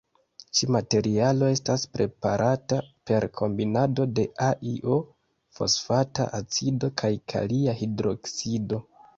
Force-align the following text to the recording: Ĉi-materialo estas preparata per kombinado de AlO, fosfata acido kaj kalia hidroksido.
Ĉi-materialo 0.59 1.49
estas 1.55 1.83
preparata 1.97 2.79
per 3.11 3.27
kombinado 3.41 4.07
de 4.21 4.25
AlO, 4.47 4.97
fosfata 5.59 6.27
acido 6.41 6.91
kaj 7.03 7.13
kalia 7.35 7.81
hidroksido. 7.85 8.83